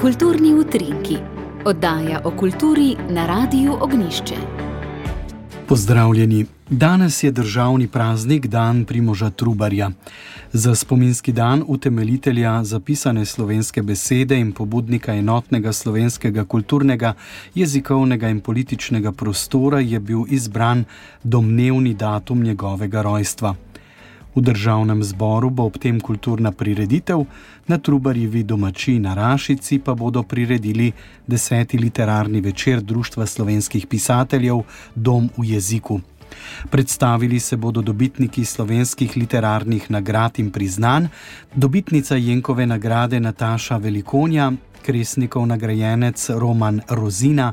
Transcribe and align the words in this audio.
Kulturni 0.00 0.54
utrinki, 0.54 1.16
oddaja 1.64 2.20
o 2.24 2.30
kulturi 2.30 2.96
na 3.08 3.26
Radiu 3.26 3.72
Ognišče. 3.80 4.34
Pozdravljeni. 5.68 6.46
Danes 6.70 7.22
je 7.22 7.30
državni 7.30 7.88
praznik, 7.88 8.46
dan 8.46 8.84
Primoža 8.84 9.30
Trubarja. 9.30 9.90
Za 10.52 10.74
spominski 10.74 11.32
dan 11.32 11.64
utemeljitelja 11.66 12.64
zapisane 12.64 13.24
slovenske 13.24 13.82
besede 13.82 14.38
in 14.40 14.52
pobudnika 14.52 15.14
enotnega 15.14 15.72
slovenskega 15.72 16.44
kulturnega, 16.44 17.14
jezikovnega 17.54 18.28
in 18.28 18.40
političnega 18.40 19.12
prostora 19.12 19.80
je 19.80 20.00
bil 20.00 20.24
izbran 20.28 20.84
domnevni 21.22 21.94
datum 21.94 22.42
njegovega 22.42 23.02
rojstva. 23.02 23.54
V 24.34 24.40
državnem 24.40 25.02
zboru 25.02 25.50
bo 25.50 25.64
ob 25.66 25.78
tem 25.78 26.00
kulturna 26.00 26.52
prireditev, 26.52 27.24
na 27.66 27.78
Trubarjevi 27.78 28.42
domači 28.42 28.98
na 28.98 29.14
Rašici 29.14 29.78
pa 29.78 29.94
bodo 29.94 30.22
priredili 30.22 30.92
deseti 31.26 31.78
literarni 31.78 32.40
večer 32.40 32.80
Društva 32.80 33.26
slovenskih 33.26 33.86
pisateljev 33.86 34.62
Dom 34.94 35.30
v 35.36 35.44
jeziku. 35.44 36.00
Predstavili 36.70 37.40
se 37.40 37.56
bodo 37.56 37.82
dobitniki 37.82 38.44
slovenskih 38.44 39.16
literarnih 39.16 39.90
nagrad 39.90 40.38
in 40.38 40.50
priznanj, 40.50 41.06
dobitnica 41.54 42.16
Jenkove 42.16 42.66
nagrade 42.66 43.20
Nataša 43.20 43.76
Velikonja, 43.76 44.52
Kresnikov 44.82 45.46
nagrajenec 45.46 46.30
Roman 46.30 46.80
Rozina, 46.88 47.52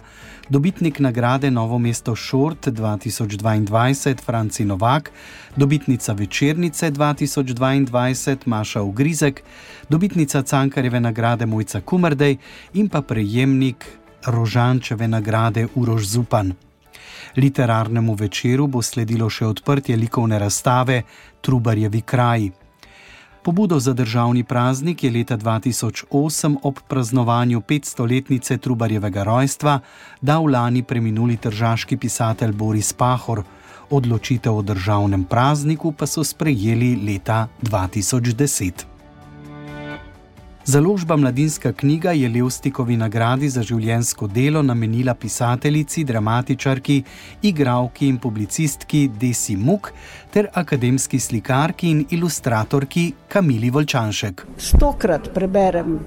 dobitnik 0.49 0.99
nagrade 0.99 1.52
Novo 1.52 1.77
mesto 1.80 2.16
Šort 2.16 2.68
2022 2.68 4.22
Franci 4.26 4.66
Novak, 4.66 5.12
dobitnica 5.55 6.13
Večernice 6.13 6.91
2022 6.91 8.38
Maša 8.45 8.82
Ugrizek, 8.82 9.44
dobitnica 9.90 10.41
Cankarjeve 10.41 10.99
nagrade 10.99 11.45
Mojca 11.45 11.82
Kumrdej 11.82 12.38
in 12.73 12.90
pa 12.90 13.02
prejemnik 13.02 13.85
Rožančeve 14.26 15.07
nagrade 15.07 15.68
Urož 15.76 16.05
Zupan. 16.05 16.54
Literarnemu 17.37 18.13
večeru 18.13 18.68
bo 18.68 18.82
sledilo 18.82 19.30
še 19.30 19.46
odprtje 19.46 19.96
likovne 19.96 20.40
razstave 20.40 21.02
Trubarjevi 21.41 22.02
kraji. 22.02 22.52
Pobudo 23.48 23.79
za 23.79 23.93
državni 23.93 24.43
praznik 24.43 25.03
je 25.03 25.12
leta 25.12 25.37
2008 25.37 26.57
ob 26.63 26.79
praznovanju 26.87 27.62
500-letnice 27.62 28.57
Trubarjevega 28.57 29.23
rojstva 29.23 29.79
dal 30.21 30.51
lani 30.51 30.84
preminuli 30.84 31.37
tržaški 31.37 31.98
pisatelj 31.98 32.51
Boris 32.51 32.93
Pahor. 32.93 33.43
Odločitev 33.90 34.57
o 34.57 34.62
državnem 34.62 35.23
prazniku 35.23 35.91
pa 35.91 36.07
so 36.07 36.23
sprejeli 36.23 36.95
leta 36.95 37.48
2010. 37.62 38.96
Založba 40.68 41.15
Mladinska 41.15 41.71
knjiga 41.73 42.12
je 42.12 42.27
Levstikovi 42.29 42.98
nagradi 42.99 43.48
za 43.48 43.62
življensko 43.63 44.27
delo 44.27 44.60
namenila 44.62 45.13
pisateljici, 45.15 46.04
dramatičarki, 46.04 46.98
igravki 47.48 48.09
in 48.12 48.18
publicistki 48.20 49.05
Desi 49.21 49.55
Muk 49.55 49.93
ter 50.34 50.49
akademski 50.54 51.21
slikarki 51.24 51.87
in 51.93 52.04
ilustratorki 52.12 53.05
Kamili 53.32 53.71
Volčanšek. 53.71 54.43
Stokrat 54.59 55.32
preberem 55.32 56.01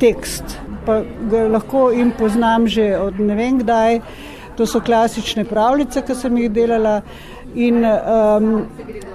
tekst, 0.00 0.56
pa 0.88 1.02
ga 1.28 1.44
lahko 1.58 1.90
in 1.92 2.16
poznam 2.16 2.64
že 2.64 2.94
od 2.96 3.20
ne 3.20 3.36
vem 3.36 3.60
kdaj. 3.60 4.00
To 4.56 4.64
so 4.66 4.80
klasične 4.80 5.44
pravljice, 5.44 6.00
ki 6.00 6.16
sem 6.16 6.40
jih 6.46 6.48
delala, 6.50 7.02
in 7.54 7.84
um, 7.84 8.52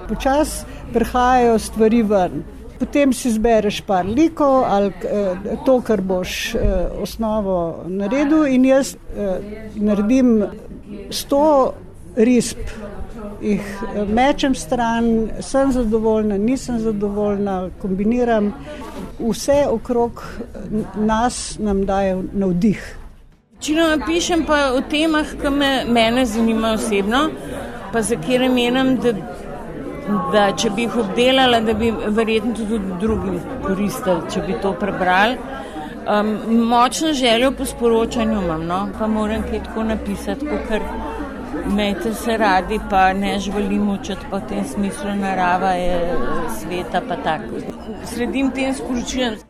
počasi 0.06 0.62
prihajajo 0.94 1.58
stvari 1.58 2.06
ven. 2.06 2.44
Potem 2.84 3.14
si 3.16 3.30
zbereš 3.32 3.80
par 3.88 4.04
likov 4.04 4.68
ali 4.68 4.92
eh, 5.08 5.56
to, 5.64 5.80
kar 5.80 6.02
boš 6.04 6.54
eh, 6.54 6.60
osnovo 7.00 7.84
naredil, 7.88 8.44
in 8.44 8.64
jaz 8.68 8.92
eh, 8.92 9.40
naredim 9.80 10.44
sto 11.08 11.72
risb, 12.16 12.60
jih 13.40 13.64
mečem 14.12 14.52
stran, 14.54 15.30
sem 15.40 15.72
zadovoljna, 15.72 16.36
nisem 16.36 16.76
zadovoljna, 16.78 17.70
kombiniram. 17.80 18.52
Vse 19.18 19.64
okrog 19.70 20.20
nas 20.94 21.56
nam 21.58 21.86
daje 21.88 22.18
navdih. 22.32 22.84
Večino 23.56 23.96
pišem 24.06 24.44
pa 24.44 24.74
o 24.76 24.84
temah, 24.90 25.32
ki 25.40 25.50
me 25.50 25.72
mene 25.88 26.26
zanimajo 26.26 26.74
osebno, 26.74 27.28
pa 27.92 28.02
za 28.02 28.20
kjer 28.20 28.50
menim, 28.52 28.98
da 29.00 29.16
da 30.32 30.48
če 30.56 30.70
bi 30.70 30.86
jih 30.86 30.96
obdelala, 31.04 31.60
da 31.64 31.74
bi 31.74 31.90
verjetno 31.90 32.54
tudi 32.58 32.78
drugim 33.00 33.38
koristili, 33.62 34.30
če 34.32 34.42
bi 34.46 34.58
to 34.62 34.74
prebrali. 34.80 35.38
Um, 36.04 36.34
močno 36.68 37.12
željo 37.16 37.52
po 37.56 37.64
sporočanju 37.64 38.42
imam, 38.42 38.66
no? 38.66 38.88
pa 38.98 39.06
moram 39.08 39.42
kaj 39.42 39.62
tako 39.64 39.84
napisati, 39.88 40.46
ker 40.68 40.82
imejte 41.70 42.14
se 42.14 42.36
radi, 42.36 42.78
pa 42.90 43.12
ne 43.12 43.38
želim 43.38 43.88
učiti 43.90 44.28
po 44.30 44.40
tem 44.40 44.64
smislu, 44.68 45.14
narava 45.20 45.72
je 45.72 46.18
sveta 46.60 47.00
pa 47.08 47.16
tako. 47.16 47.64
Sledim 48.04 48.50
tem 48.50 48.74
sporočilom. 48.74 49.40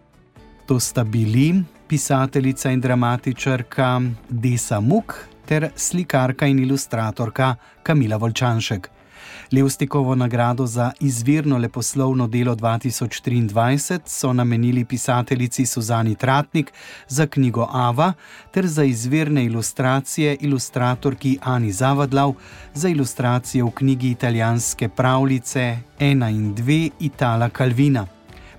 To 0.66 0.80
sta 0.80 1.04
bili 1.04 1.64
pisateljica 1.88 2.70
in 2.70 2.80
dramatičarka 2.80 4.00
Desa 4.28 4.80
Muk 4.80 5.14
ter 5.46 5.68
slikarka 5.76 6.46
in 6.46 6.58
ilustratorka 6.58 7.54
Kamila 7.82 8.16
Volčanšek. 8.16 8.93
Levstikovo 9.52 10.14
nagrado 10.14 10.66
za 10.66 10.92
izvirno 11.00 11.58
leposlovno 11.58 12.26
delo 12.26 12.54
2023 12.56 14.00
so 14.06 14.32
namenili 14.32 14.84
pisateljici 14.84 15.66
Suzani 15.66 16.14
Tratnik 16.14 16.72
za 17.08 17.26
knjigo 17.26 17.68
Ava 17.72 18.12
ter 18.50 18.66
za 18.66 18.84
izvirne 18.84 19.44
ilustracije 19.44 20.36
ilustratorki 20.40 21.38
Ani 21.42 21.72
Zavadlav 21.72 22.32
za 22.74 22.88
ilustracije 22.88 23.64
v 23.64 23.70
knjigi 23.70 24.10
italijanske 24.10 24.88
pravljice 24.88 25.78
1 25.98 26.30
in 26.30 26.54
2 26.54 26.90
Itala 27.00 27.48
Calvina. 27.48 28.13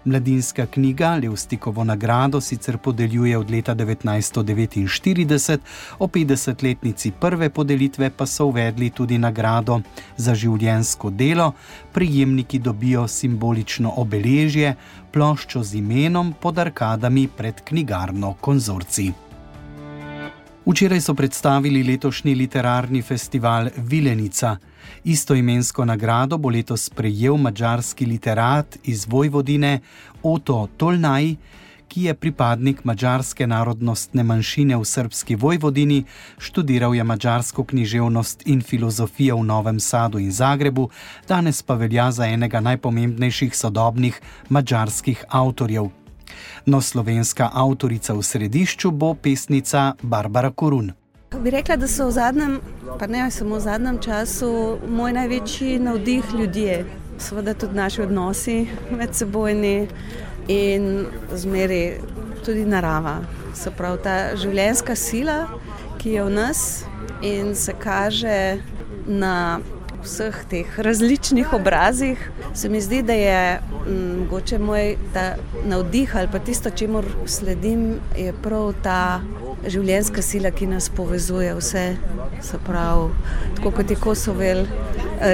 Mladinska 0.06 0.66
knjiga 0.66 1.16
Levstikovo 1.16 1.84
nagrado 1.84 2.42
sicer 2.42 2.78
podeljuje 2.78 3.38
od 3.38 3.52
leta 3.52 3.76
1949, 3.76 5.58
o 6.00 6.08
50-letnici 6.08 7.12
prve 7.20 7.50
podelitve 7.50 8.10
pa 8.10 8.26
so 8.26 8.46
uvedli 8.46 8.90
tudi 8.90 9.18
nagrado 9.18 9.82
za 10.18 10.36
življensko 10.36 11.10
delo, 11.10 11.52
prijemniki 11.94 12.60
dobijo 12.60 13.08
simbolično 13.08 13.94
obeležje, 13.98 14.76
ploščo 15.12 15.64
z 15.64 15.82
imenom 15.82 16.34
pod 16.42 16.60
arkadami 16.60 17.28
pred 17.28 17.64
knjigarno 17.66 18.34
konzorci. 18.42 19.12
Včeraj 20.66 21.02
so 21.02 21.14
predstavili 21.14 21.84
letošnji 21.84 22.36
literarni 22.36 23.02
festival 23.02 23.70
Vilenica. 23.78 24.58
Istoimensko 25.04 25.86
nagrado 25.86 26.38
bo 26.38 26.50
letos 26.50 26.90
prejel 26.90 27.38
mačarski 27.38 28.06
literat 28.06 28.78
iz 28.84 29.06
Vojvodine 29.10 29.80
Oto 30.24 30.68
Tolnaj, 30.78 31.36
ki 31.88 32.04
je 32.04 32.14
pripadnik 32.14 32.84
mačarske 32.84 33.48
narodnostne 33.48 34.24
manjšine 34.24 34.78
v 34.78 34.86
srpski 34.86 35.36
Vojvodini, 35.36 36.04
študiral 36.38 36.96
je 36.96 37.04
mačarsko 37.04 37.64
književnost 37.64 38.44
in 38.46 38.62
filozofijo 38.62 39.38
v 39.38 39.46
Novem 39.46 39.80
Sadu 39.80 40.20
in 40.20 40.32
Zagrebu, 40.32 40.90
danes 41.28 41.62
pa 41.62 41.76
velja 41.76 42.12
za 42.12 42.28
enega 42.28 42.60
najpomembnejših 42.60 43.56
sodobnih 43.56 44.22
mačarskih 44.50 45.24
avtorjev. 45.30 45.90
No, 46.66 46.82
slovenska 46.82 47.50
avtorica 47.54 48.14
v 48.14 48.24
središču 48.24 48.92
bo 48.92 49.14
pesnica 49.14 49.94
Barbara 50.02 50.52
Korun. 50.52 51.05
Bi 51.34 51.50
rekla, 51.50 51.76
da 51.76 51.88
so 51.88 52.08
v 52.08 52.12
zadnjem, 52.12 52.60
pa 53.00 53.08
ne 53.08 53.32
samo 53.32 53.56
v 53.56 53.60
zadnjem 53.60 53.98
času, 54.00 54.78
moj 54.88 55.14
največji 55.14 55.80
navdih 55.80 56.24
ljudje. 56.40 56.86
Seveda 57.18 57.54
tudi 57.54 57.76
naši 57.76 58.02
odnosi 58.02 58.68
med 58.92 59.16
sebojni 59.16 59.88
in 60.48 61.06
zmeri 61.34 61.98
tudi 62.46 62.66
narava. 62.66 63.18
Se 63.54 63.72
pravi, 63.72 64.02
ta 64.04 64.16
življenjska 64.38 64.96
sila, 64.96 65.38
ki 65.98 66.18
je 66.18 66.24
v 66.24 66.34
nas 66.36 66.62
in 67.22 67.56
se 67.56 67.74
kaže 67.74 68.62
na 69.08 69.60
vseh 70.06 70.38
teh 70.50 70.80
različnih 70.80 71.54
obrazih, 71.54 72.22
se 72.54 72.70
mi 72.70 72.82
zdi, 72.82 73.02
da 73.02 73.14
je 73.14 73.60
mm, 73.88 74.20
mogoče 74.20 74.60
moj 74.60 74.98
navdih 75.66 76.16
ali 76.16 76.30
pa 76.32 76.40
tisto, 76.40 76.70
čemu 76.70 77.04
sledim, 77.26 77.96
je 78.18 78.34
prav 78.44 78.74
ta 78.84 79.22
življenjska 79.72 80.22
sila, 80.22 80.52
ki 80.52 80.68
nas 80.72 80.90
povezuje 80.90 81.54
vse. 81.58 81.86
Pravi, 82.66 83.10
tako 83.58 83.72
kot 83.76 83.92
je 83.92 83.98
Kosovel 84.00 84.66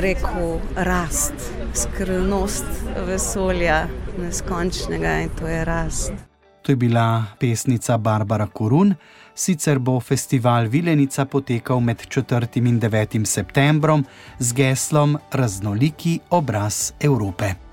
rekel, 0.02 0.60
rast, 0.88 1.48
skrivnost 1.76 2.68
vesolja, 3.08 3.86
neskončnega 4.20 5.18
in 5.26 5.32
to 5.40 5.48
je 5.48 5.64
rast. 5.66 6.14
To 6.62 6.72
je 6.72 6.76
bila 6.76 7.26
pesnica 7.40 7.98
Barbara 7.98 8.48
Korun. 8.48 8.94
Sicer 9.36 9.80
bo 9.80 10.00
festival 10.00 10.68
Vilenica 10.70 11.26
potekal 11.26 11.80
med 11.80 12.04
4. 12.08 12.48
in 12.62 12.80
9. 12.80 13.26
septembrom 13.26 14.06
z 14.40 14.54
geslom 14.54 15.18
Raznoliki 15.32 16.20
obraz 16.30 16.94
Evrope. 17.00 17.71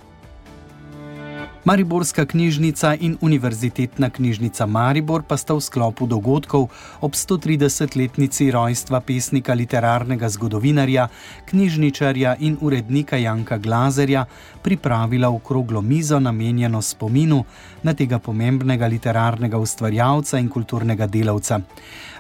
Mariborska 1.68 2.24
knjižnica 2.24 2.94
in 3.00 3.16
Univerzitetna 3.20 4.10
knjižnica 4.10 4.66
Maribor 4.66 5.22
pa 5.22 5.36
sta 5.36 5.52
v 5.54 5.60
sklopu 5.60 6.06
dogodkov 6.08 6.70
ob 7.04 7.12
130-letnici 7.12 8.48
rojstva 8.50 9.00
pesnika, 9.04 9.52
literarnega 9.52 10.28
zgodovinarja, 10.28 11.08
knjižničarja 11.44 12.36
in 12.40 12.56
urednika 12.60 13.16
Janka 13.16 13.58
Glazerja 13.58 14.24
pripravila 14.62 15.28
okroglo 15.28 15.82
mizo 15.82 16.20
namenjeno 16.20 16.82
spominu 16.82 17.44
na 17.82 17.94
tega 17.94 18.18
pomembnega 18.18 18.86
literarnega 18.86 19.58
ustvarjalca 19.58 20.38
in 20.38 20.48
kulturnega 20.48 21.06
delavca. 21.06 21.60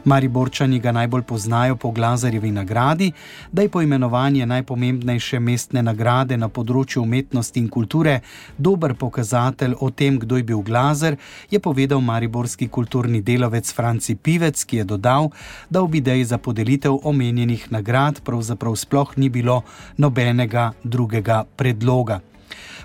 Mariborčani 0.04 0.78
ga 0.80 0.92
najbolj 0.92 1.22
poznajo 1.22 1.76
po 1.76 1.90
Glazerjevi 1.90 2.50
nagradi, 2.50 3.12
da 3.52 3.62
je 3.62 3.68
poimenovanje 3.68 4.46
najpomembnejše 4.46 5.40
mestne 5.40 5.82
nagrade 5.82 6.36
na 6.36 6.48
področju 6.48 7.02
umetnosti 7.02 7.60
in 7.60 7.68
kulture 7.68 8.20
dober 8.58 8.94
pokazatelj 8.94 9.37
o 9.80 9.90
tem, 9.90 10.18
kdo 10.18 10.36
je 10.36 10.42
bil 10.42 10.62
Glazer, 10.62 11.16
je 11.50 11.58
povedal 11.58 12.00
mariborski 12.00 12.68
kulturni 12.68 13.22
delavec 13.22 13.72
Franci 13.72 14.14
Pivec, 14.14 14.64
ki 14.64 14.76
je 14.76 14.84
dodal, 14.84 15.30
da 15.70 15.82
ob 15.82 15.94
ideji 15.94 16.24
za 16.24 16.38
podelitev 16.38 16.98
omenjenih 17.02 17.72
nagrad 17.72 18.20
pravzaprav 18.20 18.76
sploh 18.76 19.16
ni 19.16 19.28
bilo 19.28 19.62
nobenega 19.96 20.72
drugega 20.84 21.44
predloga. 21.56 22.20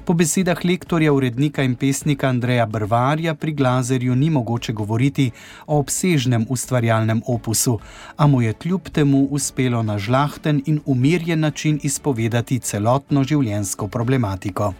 Po 0.04 0.14
besedah 0.14 0.60
lektorja, 0.66 1.14
urednika 1.14 1.64
in 1.64 1.76
pesnika 1.80 2.28
Andreja 2.28 2.66
Brvarja 2.66 3.36
pri 3.36 3.54
Glazerju 3.54 4.16
ni 4.16 4.30
mogoče 4.30 4.74
govoriti 4.74 5.32
o 5.68 5.78
obsežnem 5.80 6.46
ustvarjalnem 6.50 7.22
opusu, 7.28 7.80
a 8.18 8.28
mu 8.28 8.42
je 8.42 8.54
kljub 8.54 8.90
temu 8.92 9.28
uspelo 9.32 9.84
na 9.84 9.98
žlahten 9.98 10.62
in 10.66 10.82
umirjen 10.86 11.40
način 11.40 11.80
izpovedati 11.84 12.60
celotno 12.60 13.24
življenjsko 13.24 13.88
problematiko. 13.88 14.74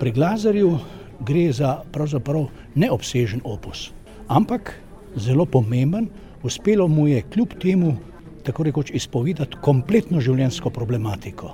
Pri 0.00 0.12
Glazerju 0.12 0.78
gre 1.26 1.52
za 1.52 1.80
pravzaprav 1.92 2.48
neobsežen 2.74 3.40
opus, 3.44 3.90
ampak 4.28 4.74
zelo 5.16 5.46
pomemben. 5.46 6.08
Uspelo 6.42 6.88
mu 6.88 7.04
je 7.08 7.22
kljub 7.22 7.52
temu 7.60 7.96
tako 8.44 8.64
rekoč 8.64 8.90
izpovedati 8.96 9.58
kompletno 9.60 10.20
življenjsko 10.20 10.70
problematiko 10.70 11.52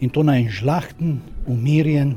in 0.00 0.10
to 0.10 0.22
na 0.24 0.38
en 0.40 0.48
žlahten, 0.50 1.18
umirjen, 1.46 2.14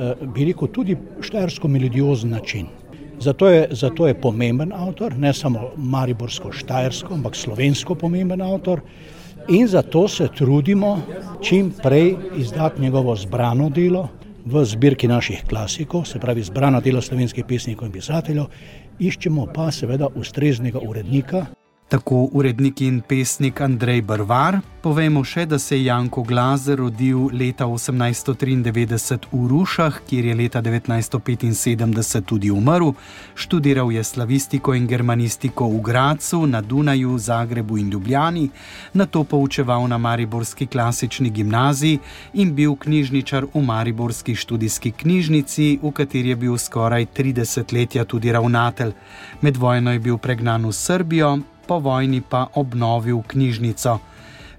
Eh, 0.00 0.14
bi 0.34 0.44
rekel, 0.48 0.68
tudi 0.72 0.94
štajersko 1.20 1.68
melodiozen 1.68 2.30
način. 2.30 2.66
Zato 3.20 3.48
je, 3.48 3.66
zato 3.70 4.06
je 4.06 4.14
pomemben 4.20 4.72
avtor, 4.72 5.16
ne 5.18 5.32
samo 5.34 5.72
mariborsko-štajersko, 5.76 7.14
ampak 7.14 7.36
slovensko 7.36 7.94
pomemben 7.94 8.40
avtor. 8.40 8.80
In 9.48 9.66
zato 9.68 10.08
se 10.08 10.28
trudimo 10.36 11.00
čim 11.42 11.72
prej 11.82 12.14
izdati 12.36 12.82
njegovo 12.82 13.16
zbrano 13.16 13.68
delo 13.70 14.08
v 14.44 14.64
zbirki 14.64 15.08
naših 15.08 15.44
klasikov, 15.48 16.04
se 16.04 16.18
pravi 16.18 16.42
zbrana 16.42 16.80
dela 16.80 17.02
slovenskih 17.02 17.44
pesnikov 17.44 17.88
in 17.88 17.92
pisateljev, 17.92 18.46
iščemo 18.98 19.46
pa 19.54 19.70
seveda 19.70 20.08
ustreznega 20.14 20.78
urednika. 20.78 21.46
Tako 21.90 22.28
urednik 22.32 22.80
in 22.80 23.00
pesnik 23.00 23.60
Andrej 23.60 24.02
Brvar. 24.02 24.60
Povejmo 24.82 25.24
še, 25.26 25.42
da 25.50 25.58
se 25.58 25.74
je 25.74 25.88
Janko 25.88 26.22
Glazer 26.22 26.78
rodil 26.78 27.24
leta 27.34 27.66
1893 27.66 29.26
v 29.32 29.48
Rušah, 29.50 29.98
kjer 30.06 30.28
je 30.30 30.36
leta 30.38 30.62
1975 30.62 32.22
tudi 32.30 32.52
umrl. 32.54 32.92
Študiral 33.34 33.90
je 33.90 34.06
slavistiko 34.06 34.76
in 34.78 34.86
germanistiko 34.86 35.66
v 35.66 35.82
Gracu, 35.90 36.44
na 36.46 36.62
Dunaju, 36.62 37.18
Zagrebu 37.18 37.82
in 37.82 37.90
Ljubljani, 37.90 38.46
na 38.94 39.10
to 39.10 39.24
poučeval 39.24 39.88
na 39.90 39.98
Mariborski 39.98 40.70
klasični 40.70 41.30
gimnaziji 41.30 41.98
in 42.34 42.54
bil 42.54 42.78
knjižničar 42.78 43.50
v 43.50 43.66
Mariborski 43.66 44.38
študijski 44.38 44.94
knjižnici, 45.02 45.78
v 45.82 45.90
kateri 45.90 46.36
je 46.36 46.42
bil 46.46 46.58
skoraj 46.58 47.10
30 47.18 47.74
let 47.74 47.98
tudi 48.06 48.32
ravnatelj. 48.32 48.94
Med 49.42 49.56
vojno 49.56 49.92
je 49.92 49.98
bil 49.98 50.18
pregnan 50.18 50.70
v 50.70 50.72
Srbijo 50.72 51.40
po 51.70 51.78
vojni 51.78 52.18
pa 52.18 52.50
obnovil 52.58 53.22
knjižnico. 53.22 53.98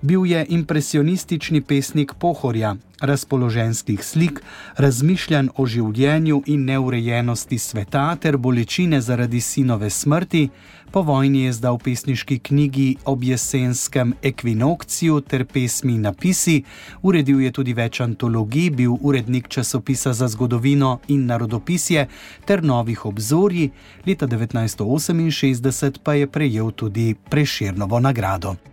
Bil 0.02 0.26
je 0.26 0.46
impresionistični 0.50 1.62
pesnik 1.62 2.14
pohorja, 2.14 2.76
razpoloženskih 3.02 4.04
slik, 4.04 4.40
razmišljanj 4.78 5.50
o 5.56 5.66
življenju 5.66 6.42
in 6.46 6.64
neurejenosti 6.66 7.60
sveta 7.62 8.16
ter 8.16 8.38
bolečine 8.38 9.02
zaradi 9.02 9.42
sinove 9.42 9.90
smrti. 9.90 10.50
Po 10.92 11.02
vojni 11.02 11.44
je 11.44 11.52
zdal 11.54 11.78
pesniški 11.78 12.40
knjigi 12.40 12.88
ob 13.06 13.24
jesenskem 13.24 14.16
ekvinokciju 14.24 15.22
ter 15.22 15.46
pesmi 15.46 15.98
Napisi, 15.98 16.64
uredil 17.02 17.42
je 17.42 17.52
tudi 17.52 17.78
več 17.78 18.02
antologij, 18.02 18.70
bil 18.70 18.98
urednik 19.02 19.48
časopisa 19.48 20.14
za 20.14 20.28
zgodovino 20.28 20.98
in 21.08 21.30
narodopisje 21.30 22.08
ter 22.46 22.64
novih 22.64 23.06
obzorji, 23.06 23.70
leta 24.06 24.28
1968 24.28 26.04
pa 26.04 26.14
je 26.14 26.28
prejel 26.28 26.72
tudi 26.72 27.16
Preširnovo 27.30 28.00
nagrado. 28.00 28.71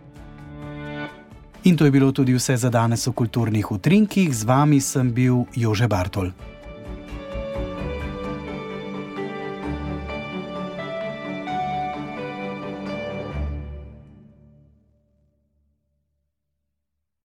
In 1.63 1.75
to 1.75 1.85
je 1.85 1.91
bilo 1.91 2.11
tudi 2.11 2.33
vse 2.33 2.57
za 2.57 2.69
danes 2.69 3.07
v 3.07 3.11
kulturnih 3.11 3.71
utrinkih, 3.71 4.31
z 4.31 4.43
vami 4.43 4.79
sem 4.81 5.11
bil 5.11 5.43
Jože 5.55 5.87
Bartol. 5.87 6.31